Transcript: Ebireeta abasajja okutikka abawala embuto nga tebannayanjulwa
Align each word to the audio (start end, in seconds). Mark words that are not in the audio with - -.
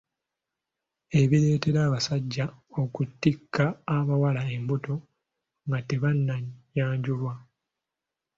Ebireeta 1.21 1.69
abasajja 1.87 2.45
okutikka 2.81 3.65
abawala 3.97 4.41
embuto 4.55 4.95
nga 5.65 5.79
tebannayanjulwa 5.87 7.33